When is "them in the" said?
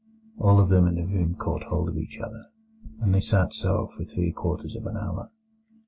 0.69-1.05